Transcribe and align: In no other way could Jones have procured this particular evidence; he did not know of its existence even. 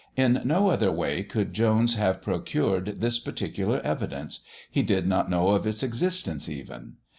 In 0.15 0.41
no 0.45 0.69
other 0.69 0.91
way 0.91 1.21
could 1.21 1.53
Jones 1.53 1.93
have 1.93 2.23
procured 2.23 3.01
this 3.01 3.19
particular 3.19 3.79
evidence; 3.81 4.39
he 4.71 4.81
did 4.81 5.05
not 5.05 5.29
know 5.29 5.49
of 5.49 5.67
its 5.67 5.83
existence 5.83 6.49
even. 6.49 6.93